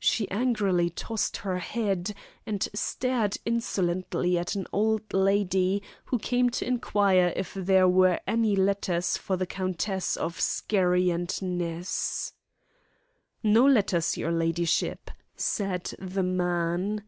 She 0.00 0.28
angrily 0.32 0.90
tossed 0.90 1.36
her 1.36 1.60
head, 1.60 2.12
and 2.44 2.68
stared 2.74 3.36
insolently 3.44 4.36
at 4.36 4.56
an 4.56 4.66
old 4.72 5.12
lady 5.14 5.80
who 6.06 6.18
came 6.18 6.50
to 6.50 6.66
inquire 6.66 7.32
if 7.36 7.54
there 7.54 7.86
were 7.88 8.18
any 8.26 8.56
letters 8.56 9.16
for 9.16 9.36
the 9.36 9.46
Countess 9.46 10.16
of 10.16 10.40
Skerry 10.40 11.10
and 11.10 11.40
Ness. 11.40 12.32
"No 13.44 13.64
letters, 13.64 14.16
your 14.16 14.32
ladyship," 14.32 15.08
said 15.36 15.84
the 16.00 16.24
man. 16.24 17.04